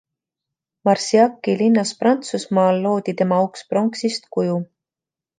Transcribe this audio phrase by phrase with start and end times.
[0.87, 4.57] Marciaci linnas Prantsusmaal loodi tema auks pronksist kuju.